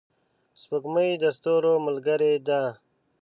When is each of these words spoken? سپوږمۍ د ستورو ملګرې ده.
سپوږمۍ 0.61 1.11
د 1.21 1.23
ستورو 1.37 1.73
ملګرې 1.87 2.33
ده. 2.47 2.61